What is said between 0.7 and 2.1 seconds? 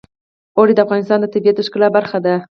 د افغانستان د طبیعت د ښکلا